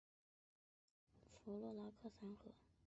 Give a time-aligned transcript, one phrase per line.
[1.45, 2.51] 弗洛拉克三河。